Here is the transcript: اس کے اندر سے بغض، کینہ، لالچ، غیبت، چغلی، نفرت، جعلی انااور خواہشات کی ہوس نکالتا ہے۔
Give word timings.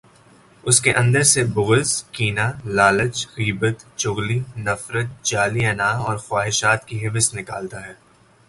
اس 0.63 0.79
کے 0.81 0.93
اندر 0.93 1.23
سے 1.23 1.43
بغض، 1.43 2.03
کینہ، 2.11 2.47
لالچ، 2.65 3.27
غیبت، 3.37 3.97
چغلی، 3.97 4.39
نفرت، 4.57 5.25
جعلی 5.25 5.65
انااور 5.65 6.17
خواہشات 6.17 6.87
کی 6.87 7.07
ہوس 7.07 7.33
نکالتا 7.33 7.85
ہے۔ 7.87 7.93